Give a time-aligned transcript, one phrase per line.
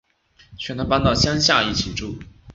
[0.57, 2.17] 劝他搬到乡下一起住